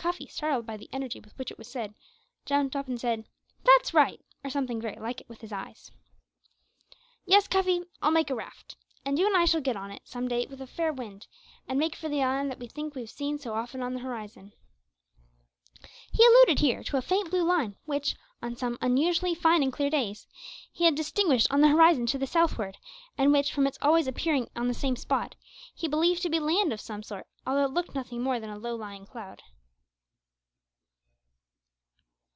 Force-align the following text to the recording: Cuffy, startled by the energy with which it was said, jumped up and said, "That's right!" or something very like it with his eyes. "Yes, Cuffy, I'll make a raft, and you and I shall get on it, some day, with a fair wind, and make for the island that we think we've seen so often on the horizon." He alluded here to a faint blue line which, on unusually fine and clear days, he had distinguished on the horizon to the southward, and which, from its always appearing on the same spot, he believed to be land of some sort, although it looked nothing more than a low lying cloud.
Cuffy, 0.00 0.28
startled 0.28 0.64
by 0.64 0.78
the 0.78 0.88
energy 0.94 1.20
with 1.20 1.36
which 1.36 1.50
it 1.50 1.58
was 1.58 1.68
said, 1.70 1.94
jumped 2.46 2.74
up 2.74 2.88
and 2.88 2.98
said, 2.98 3.26
"That's 3.64 3.92
right!" 3.92 4.18
or 4.42 4.48
something 4.48 4.80
very 4.80 4.98
like 4.98 5.20
it 5.20 5.28
with 5.28 5.42
his 5.42 5.52
eyes. 5.52 5.90
"Yes, 7.26 7.46
Cuffy, 7.46 7.82
I'll 8.00 8.10
make 8.10 8.30
a 8.30 8.34
raft, 8.34 8.76
and 9.04 9.18
you 9.18 9.26
and 9.26 9.36
I 9.36 9.44
shall 9.44 9.60
get 9.60 9.76
on 9.76 9.90
it, 9.90 10.00
some 10.06 10.26
day, 10.26 10.46
with 10.48 10.62
a 10.62 10.66
fair 10.66 10.90
wind, 10.90 11.26
and 11.68 11.78
make 11.78 11.94
for 11.94 12.08
the 12.08 12.22
island 12.22 12.50
that 12.50 12.58
we 12.58 12.66
think 12.66 12.94
we've 12.94 13.10
seen 13.10 13.38
so 13.38 13.52
often 13.52 13.82
on 13.82 13.92
the 13.92 14.00
horizon." 14.00 14.54
He 16.10 16.24
alluded 16.24 16.60
here 16.60 16.82
to 16.84 16.96
a 16.96 17.02
faint 17.02 17.28
blue 17.28 17.44
line 17.44 17.76
which, 17.84 18.16
on 18.42 18.56
unusually 18.80 19.34
fine 19.34 19.62
and 19.62 19.70
clear 19.70 19.90
days, 19.90 20.26
he 20.72 20.84
had 20.86 20.94
distinguished 20.94 21.48
on 21.52 21.60
the 21.60 21.68
horizon 21.68 22.06
to 22.06 22.16
the 22.16 22.26
southward, 22.26 22.78
and 23.18 23.32
which, 23.32 23.52
from 23.52 23.66
its 23.66 23.78
always 23.82 24.06
appearing 24.06 24.48
on 24.56 24.66
the 24.66 24.72
same 24.72 24.96
spot, 24.96 25.34
he 25.74 25.86
believed 25.86 26.22
to 26.22 26.30
be 26.30 26.40
land 26.40 26.72
of 26.72 26.80
some 26.80 27.02
sort, 27.02 27.26
although 27.46 27.66
it 27.66 27.74
looked 27.74 27.94
nothing 27.94 28.22
more 28.22 28.40
than 28.40 28.48
a 28.48 28.58
low 28.58 28.74
lying 28.74 29.04
cloud. 29.04 29.42